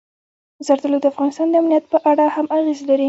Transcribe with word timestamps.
زردالو 0.67 0.97
د 1.01 1.05
افغانستان 1.13 1.47
د 1.49 1.55
امنیت 1.61 1.85
په 1.93 1.97
اړه 2.11 2.25
هم 2.35 2.45
اغېز 2.57 2.79
لري. 2.89 2.99